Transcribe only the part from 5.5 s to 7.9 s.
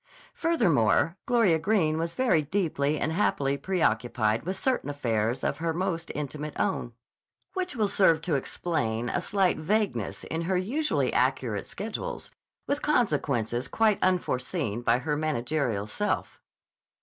her most intimate own, which will